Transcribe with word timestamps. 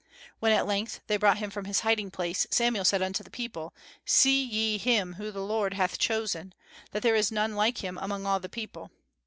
When 0.39 0.51
at 0.51 0.65
length 0.65 1.01
they 1.05 1.17
brought 1.17 1.37
him 1.37 1.51
from 1.51 1.65
his 1.65 1.81
hiding 1.81 2.09
place 2.09 2.47
Samuel 2.49 2.85
said 2.85 3.03
unto 3.03 3.21
the 3.23 3.29
people, 3.29 3.71
"See 4.03 4.43
ye 4.43 4.79
him 4.79 5.13
whom 5.13 5.31
the 5.31 5.43
Lord 5.43 5.75
hath 5.75 5.99
chosen, 5.99 6.55
that 6.89 7.03
there 7.03 7.13
is 7.13 7.31
none 7.31 7.55
like 7.55 7.83
him 7.83 7.99
among 7.99 8.25
all 8.25 8.39
the 8.39 8.49
people!" 8.49 8.89